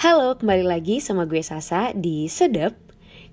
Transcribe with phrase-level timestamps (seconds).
[0.00, 2.72] Halo, kembali lagi sama gue Sasa di Sedep.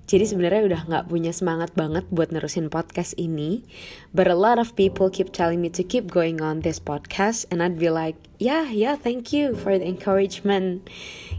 [0.04, 3.64] Jadi sebenarnya udah nggak punya semangat banget buat nerusin podcast ini.
[4.12, 7.64] But a lot of people keep telling me to keep going on this podcast, and
[7.64, 10.92] I'd be like, yeah, yeah, thank you for the encouragement.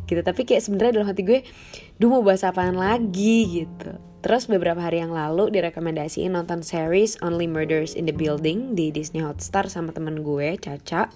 [0.09, 0.25] Gitu.
[0.25, 1.45] Tapi kayak sebenarnya dalam hati gue,
[2.01, 4.01] duh mau bahas apaan lagi gitu.
[4.25, 9.21] Terus beberapa hari yang lalu direkomendasiin nonton series Only Murders in the Building di Disney
[9.21, 11.13] Hotstar sama temen gue, Caca.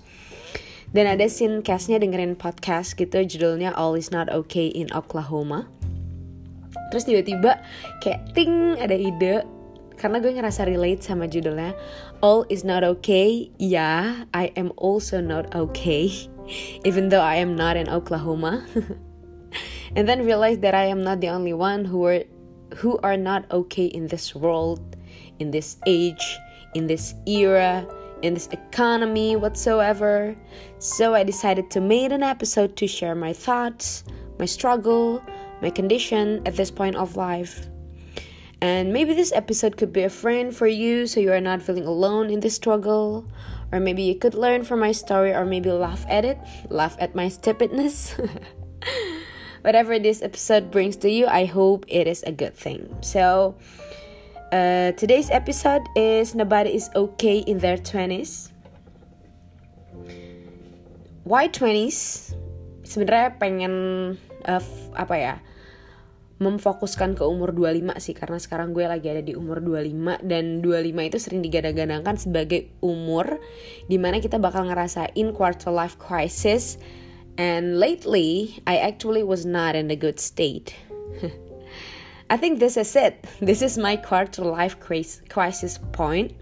[0.92, 5.64] Dan ada scene castnya dengerin podcast gitu judulnya All Is Not Okay in Oklahoma.
[6.92, 7.64] Terus tiba-tiba
[8.04, 9.48] kayak ting ada ide
[9.96, 11.72] karena gue ngerasa relate sama judulnya
[12.20, 13.48] All is not okay.
[13.56, 16.12] Yeah, I am also not okay.
[16.88, 18.60] Even though I am not in Oklahoma.
[19.96, 22.20] and then realize that I am not the only one who are
[22.76, 24.80] who are not okay in this world,
[25.40, 26.36] in this age,
[26.76, 27.88] in this era,
[28.22, 30.34] in this economy whatsoever.
[30.78, 34.04] So I decided to make an episode to share my thoughts,
[34.38, 35.22] my struggle,
[35.60, 37.68] my condition at this point of life.
[38.62, 41.84] And maybe this episode could be a friend for you so you are not feeling
[41.84, 43.26] alone in this struggle.
[43.72, 46.38] Or maybe you could learn from my story or maybe laugh at it,
[46.70, 48.14] laugh at my stupidness.
[49.62, 52.98] Whatever this episode brings to you, I hope it is a good thing.
[53.00, 53.56] So,
[54.52, 58.52] uh, today's episode is Nobody is Okay in Their 20s.
[61.24, 62.30] Why 20s?
[62.84, 63.74] Sebenarnya pengen
[64.44, 64.64] uh,
[64.94, 65.36] apa ya?
[66.42, 70.90] memfokuskan ke umur 25 sih karena sekarang gue lagi ada di umur 25 dan 25
[71.06, 73.38] itu sering digadang-gadangkan sebagai umur
[73.86, 76.82] di mana kita bakal ngerasain quarter life crisis
[77.38, 80.74] and lately I actually was not in a good state.
[82.32, 83.28] I think this is it.
[83.44, 86.32] This is my quarter life crisis point.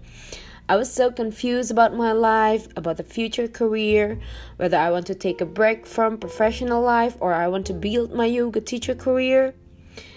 [0.71, 4.15] I was so confused about my life, about the future career,
[4.55, 8.15] whether I want to take a break from professional life or I want to build
[8.15, 9.51] my yoga teacher career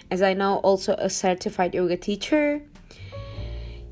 [0.09, 2.63] as I now also a certified yoga teacher.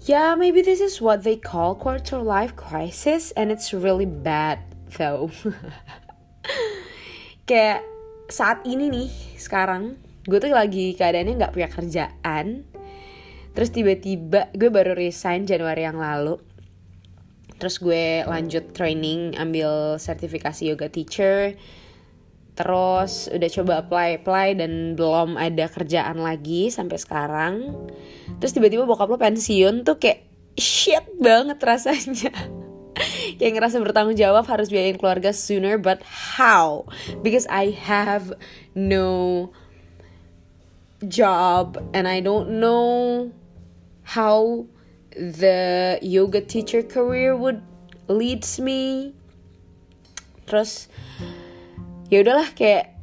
[0.07, 4.63] Yeah, maybe this is what they call quarter life crisis and it's really bad
[4.95, 5.35] though.
[7.51, 7.83] Kayak
[8.31, 12.67] saat ini nih sekarang gue tuh lagi keadaannya nggak punya kerjaan.
[13.53, 16.41] Terus tiba-tiba gue baru resign Januari yang lalu.
[17.61, 21.55] Terus gue lanjut training ambil sertifikasi yoga teacher
[22.53, 27.53] terus udah coba apply apply dan belum ada kerjaan lagi sampai sekarang
[28.37, 32.29] terus tiba-tiba bokap lo pensiun tuh kayak shit banget rasanya
[33.41, 36.85] kayak ngerasa bertanggung jawab harus biayain keluarga sooner but how
[37.25, 38.37] because I have
[38.77, 39.49] no
[41.09, 43.31] job and I don't know
[44.03, 44.65] how
[45.15, 47.61] the yoga teacher career would
[48.07, 49.13] leads me.
[50.47, 50.87] Terus
[52.11, 52.93] ya udahlah kayak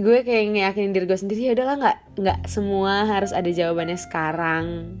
[0.00, 4.96] gue kayak ngeyakinin diri gue sendiri ya udahlah nggak nggak semua harus ada jawabannya sekarang.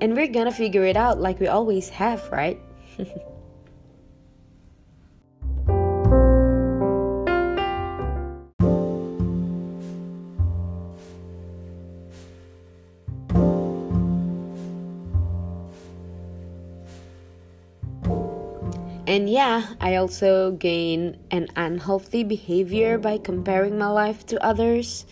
[0.00, 2.60] And we're gonna figure it out like we always have right
[19.16, 25.06] And yeah, I also gain an unhealthy behavior by comparing my life to others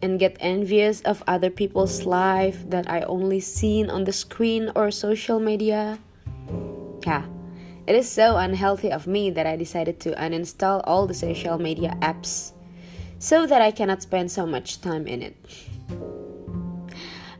[0.00, 4.90] and get envious of other people's life that I only seen on the screen or
[4.90, 5.98] social media.
[7.04, 7.26] Yeah,
[7.86, 11.94] it is so unhealthy of me that I decided to uninstall all the social media
[12.00, 12.52] apps
[13.18, 15.36] so that I cannot spend so much time in it.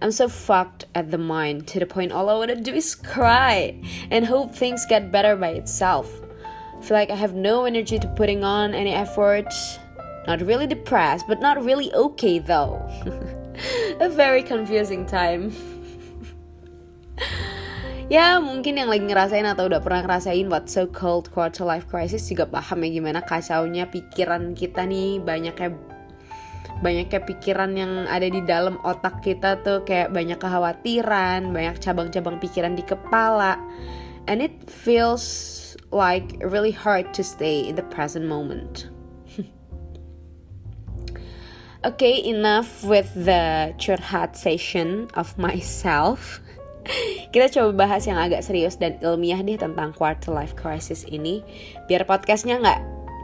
[0.03, 3.79] I'm so fucked at the mind to the point all I wanna do is cry
[4.11, 6.11] and hope things get better by itself.
[6.83, 9.47] feel like I have no energy to putting on any effort.
[10.27, 12.83] Not really depressed, but not really okay though.
[14.03, 15.55] A very confusing time.
[18.13, 22.27] ya mungkin yang lagi ngerasain atau udah pernah ngerasain what so called quarter life crisis
[22.27, 25.73] juga paham ya gimana kacaunya pikiran kita nih banyaknya
[26.83, 32.43] banyak kayak pikiran yang ada di dalam otak kita tuh kayak banyak kekhawatiran, banyak cabang-cabang
[32.43, 33.55] pikiran di kepala.
[34.27, 35.25] And it feels
[35.95, 38.91] like really hard to stay in the present moment.
[41.87, 46.43] okay, enough with the curhat session of myself.
[47.33, 51.47] Kita coba bahas yang agak serius dan ilmiah deh tentang quarter life crisis ini.
[51.87, 52.81] Biar podcastnya nggak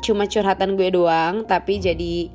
[0.07, 2.31] cuma curhatan gue doang, tapi jadi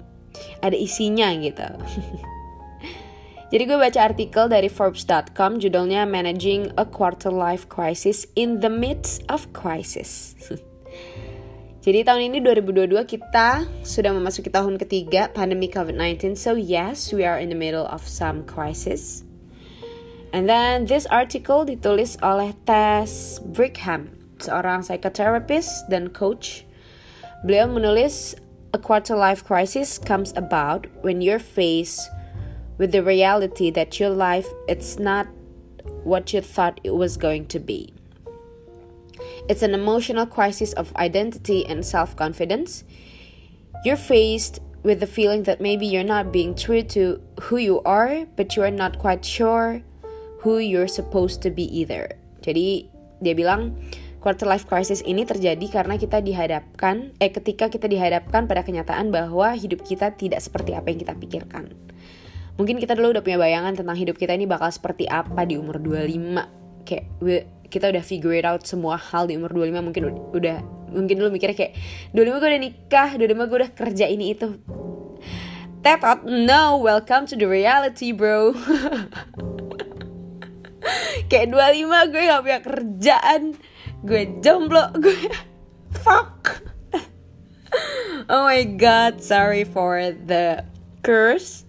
[0.61, 1.67] ada isinya gitu.
[3.53, 9.21] Jadi gue baca artikel dari Forbes.com judulnya Managing a Quarter Life Crisis in the Midst
[9.29, 10.33] of Crisis.
[11.83, 16.39] Jadi tahun ini 2022 kita sudah memasuki tahun ketiga pandemi COVID-19.
[16.39, 19.27] So yes, we are in the middle of some crisis.
[20.31, 26.63] And then this article ditulis oleh Tess Brigham, seorang psychotherapist dan coach.
[27.43, 28.39] Beliau menulis
[28.73, 32.09] a quarter life crisis comes about when you're faced
[32.79, 35.27] with the reality that your life it's not
[36.03, 37.93] what you thought it was going to be.
[39.47, 42.83] It's an emotional crisis of identity and self confidence.
[43.85, 48.25] You're faced with the feeling that maybe you're not being true to who you are,
[48.35, 49.81] but you are not quite sure
[50.39, 52.09] who you're supposed to be either.
[52.41, 52.89] Jadi
[53.23, 53.79] dia bilang
[54.23, 59.51] quarter life crisis ini terjadi karena kita dihadapkan eh ketika kita dihadapkan pada kenyataan bahwa
[59.51, 61.75] hidup kita tidak seperti apa yang kita pikirkan.
[62.55, 65.83] Mungkin kita dulu udah punya bayangan tentang hidup kita ini bakal seperti apa di umur
[65.83, 66.87] 25.
[66.87, 67.05] Kayak
[67.67, 70.57] kita udah figure it out semua hal di umur 25 mungkin udah
[70.93, 71.73] mungkin dulu mikirnya kayak
[72.13, 74.61] 25 gue udah nikah 25 gue udah kerja ini itu
[75.83, 78.53] Tetot, no, welcome to the reality bro
[81.33, 83.57] Kayak 25 gue gak punya kerjaan
[84.03, 85.15] Gue jomblo, gue
[86.03, 86.59] Fuck
[88.27, 90.67] Oh my god, sorry for the
[90.99, 91.63] curse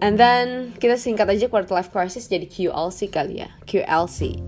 [0.00, 3.52] And then kita singkat aja quarter life crisis jadi QLC kali ya.
[3.68, 4.40] QLC.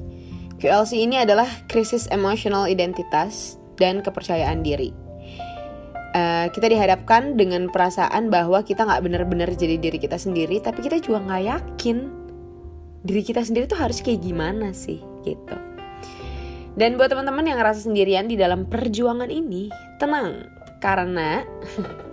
[0.57, 4.97] QLC ini adalah krisis emosional identitas dan kepercayaan diri.
[6.17, 11.05] Uh, kita dihadapkan dengan perasaan bahwa kita nggak benar-benar jadi diri kita sendiri, tapi kita
[11.05, 11.97] juga nggak yakin
[13.05, 15.57] diri kita sendiri tuh harus kayak gimana sih gitu.
[16.73, 19.69] Dan buat teman-teman yang ngerasa sendirian di dalam perjuangan ini,
[20.01, 20.49] tenang
[20.81, 21.45] karena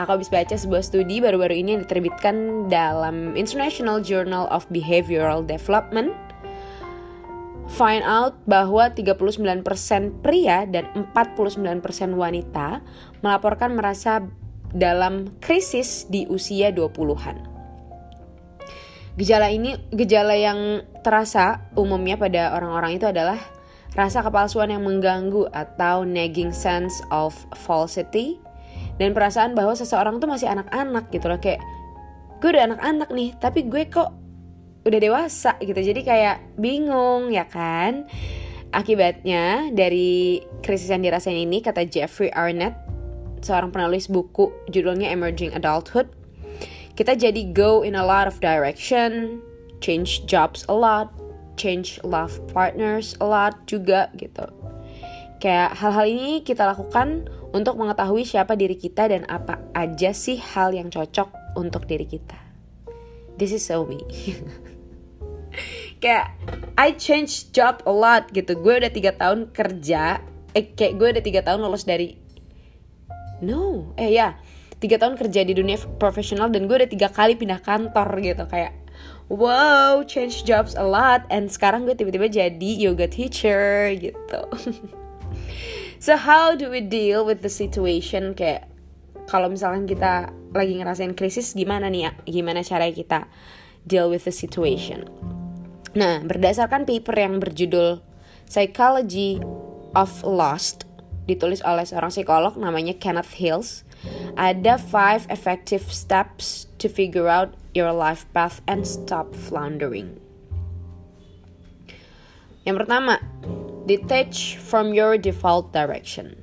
[0.00, 6.16] Aku habis baca sebuah studi baru-baru ini yang diterbitkan dalam International Journal of Behavioral Development
[7.68, 9.60] find out bahwa 39%
[10.24, 11.84] pria dan 49%
[12.16, 12.80] wanita
[13.20, 14.24] melaporkan merasa
[14.72, 17.49] dalam krisis di usia 20-an.
[19.18, 23.40] Gejala ini gejala yang terasa umumnya pada orang-orang itu adalah
[23.98, 28.38] rasa kepalsuan yang mengganggu atau nagging sense of falsity,
[29.02, 31.40] dan perasaan bahwa seseorang tuh masih anak-anak gitu loh.
[31.42, 31.58] Kayak
[32.38, 34.14] gue udah anak-anak nih tapi gue kok
[34.86, 35.80] udah dewasa gitu.
[35.80, 38.06] Jadi kayak bingung ya kan?
[38.70, 42.78] Akibatnya dari krisis yang dirasain ini kata Jeffrey Arnett
[43.42, 46.19] seorang penulis buku judulnya Emerging Adulthood
[47.00, 49.40] kita jadi go in a lot of direction
[49.80, 51.08] change jobs a lot
[51.56, 54.44] change love partners a lot juga gitu
[55.40, 57.24] kayak hal-hal ini kita lakukan
[57.56, 62.38] untuk mengetahui siapa diri kita dan apa aja sih hal yang cocok untuk diri kita.
[63.40, 63.98] This is so me.
[66.02, 66.36] kayak
[66.78, 68.54] I change job a lot gitu.
[68.54, 70.22] Gue udah tiga tahun kerja,
[70.54, 72.14] eh kayak gue udah tiga tahun lulus dari
[73.42, 74.36] no, eh ya
[74.80, 78.74] tiga tahun kerja di dunia profesional dan gue udah tiga kali pindah kantor gitu kayak
[79.28, 84.40] wow change jobs a lot and sekarang gue tiba-tiba jadi yoga teacher gitu
[86.00, 88.72] So how do we deal with the situation kayak
[89.28, 92.12] kalau misalkan kita lagi ngerasain krisis gimana nih ya?
[92.24, 93.28] Gimana cara kita
[93.84, 95.04] deal with the situation?
[95.92, 98.00] Nah, berdasarkan paper yang berjudul
[98.48, 99.44] Psychology
[99.92, 100.88] of Lost
[101.28, 103.84] ditulis oleh seorang psikolog namanya Kenneth Hills,
[104.36, 110.18] ada five effective steps to figure out your life path and stop floundering.
[112.66, 113.18] Yang pertama,
[113.88, 116.36] detach from your default direction.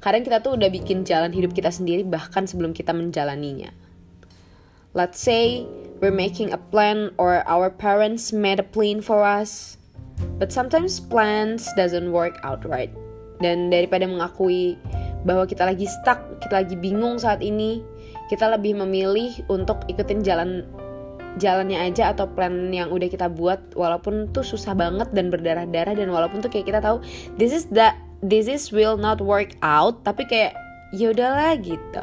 [0.00, 3.68] Kadang kita tuh udah bikin jalan hidup kita sendiri bahkan sebelum kita menjalaninya.
[4.96, 5.68] Let's say
[6.00, 9.76] we're making a plan or our parents made a plan for us.
[10.40, 12.90] But sometimes plans doesn't work out right.
[13.44, 14.80] Dan daripada mengakui
[15.26, 17.84] bahwa kita lagi stuck, kita lagi bingung saat ini,
[18.28, 20.64] kita lebih memilih untuk ikutin jalan
[21.38, 26.10] jalannya aja atau plan yang udah kita buat walaupun tuh susah banget dan berdarah-darah dan
[26.10, 26.98] walaupun tuh kayak kita tahu
[27.38, 30.58] this is that this is will not work out tapi kayak
[30.90, 32.02] ya udahlah gitu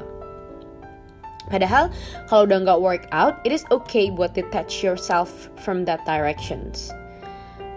[1.47, 1.87] Padahal
[2.27, 6.91] kalau udah nggak work out, it is okay buat detach yourself from that directions.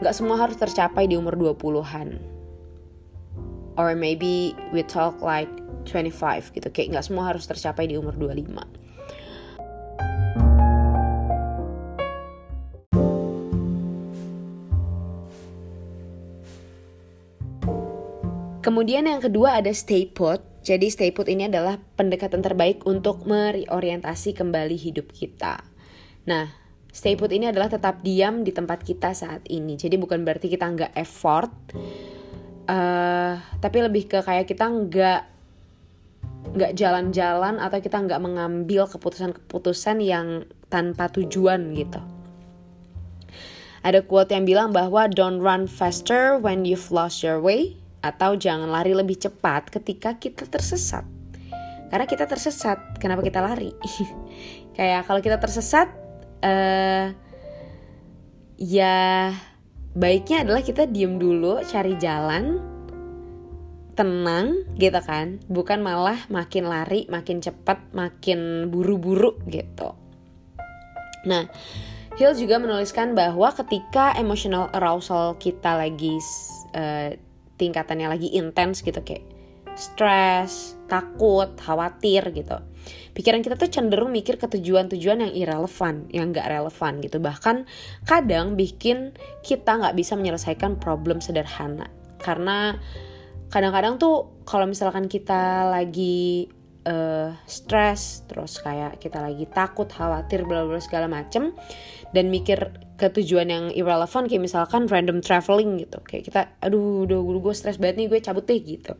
[0.02, 2.18] Nggak semua harus tercapai di umur 20-an.
[3.80, 5.48] Or maybe we talk like
[5.88, 6.68] 25 gitu.
[6.68, 8.68] Kayak nggak semua harus tercapai di umur 25.
[18.60, 20.44] Kemudian yang kedua ada stay put.
[20.60, 25.64] Jadi stay put ini adalah pendekatan terbaik untuk mereorientasi kembali hidup kita.
[26.28, 26.52] Nah,
[26.92, 29.80] stay put ini adalah tetap diam di tempat kita saat ini.
[29.80, 31.72] Jadi bukan berarti kita nggak effort.
[32.70, 35.20] Uh, tapi lebih ke kayak kita nggak
[36.50, 42.00] nggak jalan-jalan atau kita nggak mengambil keputusan-keputusan yang tanpa tujuan gitu.
[43.80, 48.68] Ada quote yang bilang bahwa don't run faster when you've lost your way atau jangan
[48.68, 51.04] lari lebih cepat ketika kita tersesat.
[51.90, 53.72] Karena kita tersesat, kenapa kita lari?
[54.76, 55.90] Kayak kalau kita tersesat
[56.44, 57.10] uh,
[58.60, 59.32] ya
[59.94, 62.60] baiknya adalah kita diem dulu, cari jalan,
[63.98, 69.92] tenang gitu kan, bukan malah makin lari, makin cepat, makin buru-buru gitu.
[71.28, 71.44] Nah,
[72.16, 76.16] Hill juga menuliskan bahwa ketika emotional arousal kita lagi
[76.72, 77.12] uh,
[77.60, 79.24] tingkatannya lagi intens gitu kayak
[79.76, 82.56] stres, takut, khawatir gitu.
[83.20, 87.20] Pikiran kita tuh cenderung mikir ke tujuan-tujuan yang irrelevant, yang gak relevan gitu.
[87.20, 87.68] Bahkan
[88.08, 89.12] kadang bikin
[89.44, 91.92] kita gak bisa menyelesaikan problem sederhana.
[92.16, 92.80] Karena
[93.52, 96.48] kadang-kadang tuh kalau misalkan kita lagi
[96.88, 101.52] uh, stres terus kayak kita lagi takut khawatir bla bla segala macem
[102.16, 107.20] dan mikir ke tujuan yang irrelevant kayak misalkan random traveling gitu kayak kita aduh udah
[107.20, 108.92] gue stres banget nih gue cabut deh gitu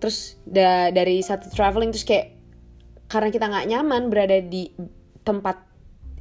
[0.00, 2.39] terus da dari satu traveling terus kayak
[3.10, 4.70] karena kita nggak nyaman berada di
[5.26, 5.66] tempat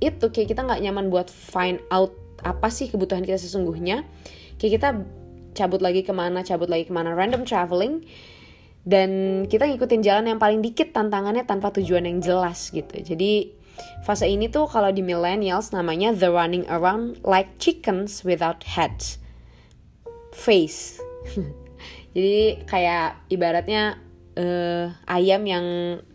[0.02, 4.08] itu kayak kita nggak nyaman buat find out apa sih kebutuhan kita sesungguhnya
[4.58, 4.90] kayak kita
[5.54, 8.02] cabut lagi ke mana cabut lagi ke mana random traveling
[8.88, 12.96] dan kita ngikutin jalan yang paling dikit tantangannya tanpa tujuan yang jelas gitu.
[12.96, 13.54] Jadi
[14.02, 19.20] fase ini tuh kalau di millennials namanya the running around like chickens without heads.
[20.32, 20.98] Face.
[22.16, 24.00] Jadi kayak ibaratnya
[24.40, 25.66] uh, ayam yang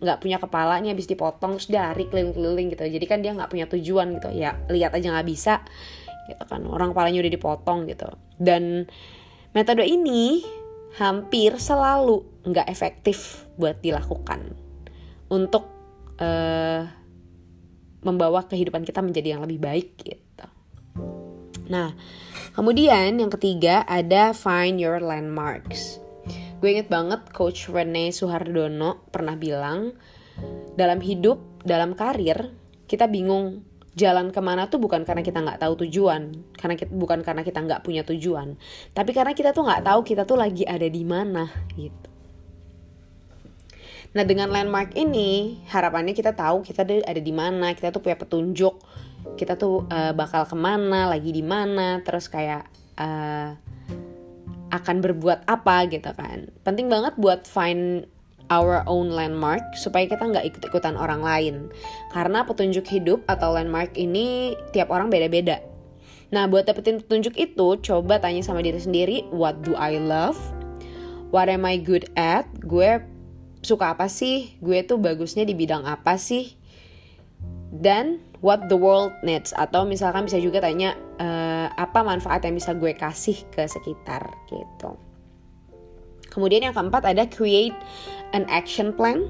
[0.00, 3.68] nggak punya kepala nih habis dipotong terus dari keliling-keliling gitu jadi kan dia nggak punya
[3.68, 5.60] tujuan gitu ya lihat aja nggak bisa
[6.32, 8.08] gitu kan orang kepalanya udah dipotong gitu
[8.40, 8.88] dan
[9.52, 10.40] metode ini
[10.96, 14.56] hampir selalu nggak efektif buat dilakukan
[15.28, 15.66] untuk
[16.22, 16.86] uh,
[18.04, 20.46] membawa kehidupan kita menjadi yang lebih baik gitu.
[21.72, 21.96] Nah,
[22.52, 26.03] kemudian yang ketiga ada find your landmarks.
[26.64, 29.92] Gue inget banget Coach Rene Suhardono pernah bilang
[30.80, 32.56] dalam hidup, dalam karir
[32.88, 37.20] kita bingung jalan ke mana tuh bukan karena kita nggak tahu tujuan, karena kita, bukan
[37.20, 38.56] karena kita nggak punya tujuan,
[38.96, 42.08] tapi karena kita tuh nggak tahu kita tuh lagi ada di mana gitu.
[44.16, 48.80] Nah dengan landmark ini harapannya kita tahu kita ada di mana, kita tuh punya petunjuk,
[49.36, 52.64] kita tuh uh, bakal ke mana, lagi di mana, terus kayak
[52.96, 53.52] uh,
[54.74, 56.50] akan berbuat apa gitu kan.
[56.66, 58.10] Penting banget buat find
[58.50, 61.54] our own landmark supaya kita nggak ikut-ikutan orang lain.
[62.10, 65.62] Karena petunjuk hidup atau landmark ini tiap orang beda-beda.
[66.34, 70.34] Nah, buat dapetin petunjuk itu, coba tanya sama diri sendiri, what do I love?
[71.30, 72.50] What am I good at?
[72.66, 72.98] Gue
[73.62, 74.58] suka apa sih?
[74.58, 76.58] Gue tuh bagusnya di bidang apa sih?
[77.74, 82.70] Dan what the world needs atau misalkan bisa juga tanya uh, apa manfaat yang bisa
[82.76, 84.94] gue kasih ke sekitar gitu.
[86.30, 87.74] Kemudian yang keempat ada create
[88.34, 89.26] an action plan.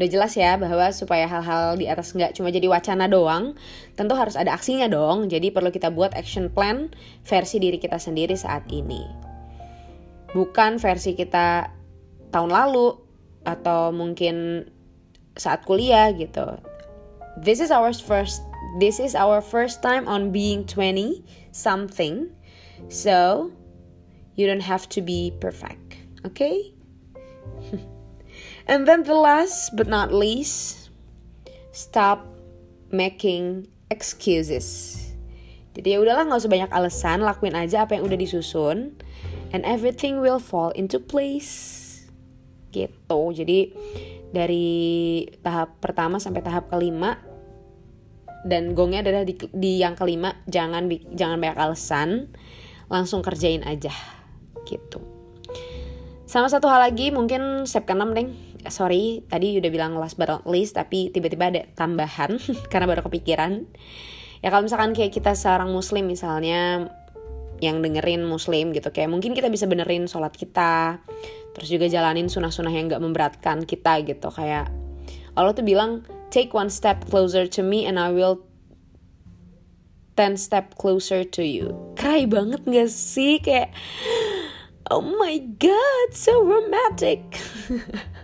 [0.00, 3.52] Udah jelas ya bahwa supaya hal-hal di atas nggak cuma jadi wacana doang,
[4.00, 5.28] tentu harus ada aksinya dong.
[5.28, 6.88] Jadi perlu kita buat action plan
[7.28, 9.04] versi diri kita sendiri saat ini.
[10.32, 11.68] Bukan versi kita
[12.32, 12.96] tahun lalu
[13.44, 14.64] atau mungkin
[15.36, 16.69] saat kuliah gitu.
[17.38, 18.42] This is our first
[18.78, 22.30] this is our first time on being 20 something.
[22.88, 23.52] So,
[24.36, 25.96] you don't have to be perfect.
[26.24, 26.72] Okay?
[28.70, 30.90] And then the last but not least,
[31.72, 32.22] stop
[32.94, 34.96] making excuses.
[35.74, 38.94] Jadi ya udahlah nggak usah banyak alasan, lakuin aja apa yang udah disusun,
[39.54, 41.86] and everything will fall into place.
[42.70, 43.20] Gitu.
[43.34, 43.74] Jadi
[44.30, 47.18] dari tahap pertama sampai tahap kelima
[48.46, 52.08] dan gongnya adalah di, di yang kelima jangan jangan banyak alasan
[52.88, 53.92] langsung kerjain aja
[54.64, 55.02] gitu.
[56.30, 58.30] Sama satu hal lagi mungkin step ke-6 deng
[58.70, 62.38] sorry tadi udah bilang last but not least tapi tiba-tiba ada tambahan
[62.72, 63.66] karena baru kepikiran.
[64.40, 66.88] Ya kalau misalkan kayak kita seorang muslim misalnya
[67.60, 68.88] yang dengerin muslim gitu.
[68.90, 71.00] Kayak mungkin kita bisa benerin sholat kita
[71.50, 74.32] terus juga jalanin sunah-sunah yang gak memberatkan kita gitu.
[74.32, 74.72] Kayak
[75.36, 76.02] Allah tuh bilang
[76.32, 78.42] take one step closer to me and I will
[80.18, 81.76] ten step closer to you.
[82.00, 83.38] Cry banget gak sih?
[83.38, 83.76] Kayak
[84.90, 87.22] oh my god so romantic.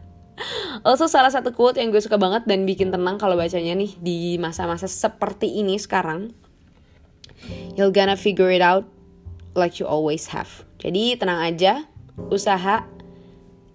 [0.84, 4.36] Also salah satu quote yang gue suka banget dan bikin tenang kalau bacanya nih di
[4.36, 6.36] masa-masa seperti ini sekarang.
[7.76, 8.84] You're gonna figure it out
[9.56, 10.62] like you always have.
[10.78, 11.88] Jadi tenang aja,
[12.28, 12.84] usaha,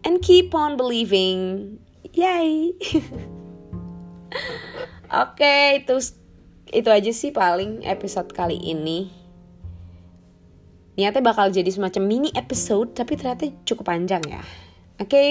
[0.05, 1.75] and keep on believing.
[2.13, 2.77] Yay!
[5.11, 5.97] Oke, okay, itu
[6.71, 9.11] itu aja sih paling episode kali ini.
[10.95, 14.43] Niatnya bakal jadi semacam mini episode, tapi ternyata cukup panjang ya.
[15.01, 15.29] Oke, okay?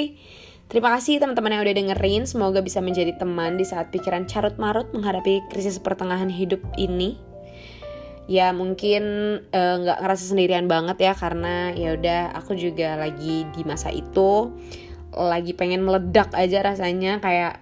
[0.67, 2.25] terima kasih teman-teman yang udah dengerin.
[2.29, 7.30] Semoga bisa menjadi teman di saat pikiran carut-marut menghadapi krisis pertengahan hidup ini.
[8.31, 9.03] Ya mungkin
[9.51, 13.91] eh, nggak uh, ngerasa sendirian banget ya karena ya udah aku juga lagi di masa
[13.91, 14.55] itu
[15.11, 17.59] lagi pengen meledak aja rasanya kayak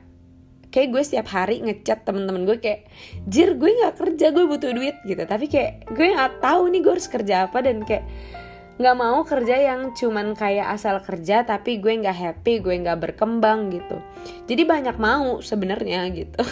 [0.69, 2.85] kayak gue setiap hari ngechat temen-temen gue kayak
[3.25, 5.25] jir gue nggak kerja gue butuh duit gitu.
[5.25, 8.05] Tapi kayak gue nggak tahu nih gue harus kerja apa dan kayak
[8.79, 13.73] nggak mau kerja yang cuman kayak asal kerja tapi gue nggak happy gue nggak berkembang
[13.73, 14.05] gitu.
[14.45, 16.45] Jadi banyak mau sebenarnya gitu.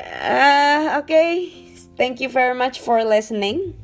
[0.00, 1.06] Uh, oke.
[1.06, 1.65] okay.
[1.96, 3.74] Thank you very much for listening.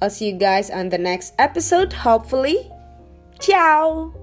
[0.00, 2.70] I'll see you guys on the next episode hopefully.
[3.38, 4.21] Ciao